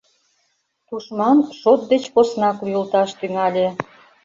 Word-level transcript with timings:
Тушман 0.87 1.37
шот 1.59 1.81
деч 1.91 2.03
поснак 2.13 2.57
лӱйылташ 2.65 3.09
тӱҥале. 3.19 3.67